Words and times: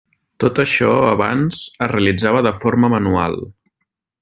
Tot 0.43 0.61
això, 0.61 0.87
abans 1.09 1.59
es 1.87 1.91
realitzava 1.93 2.41
de 2.49 2.55
forma 2.65 2.91
manual. 2.97 3.39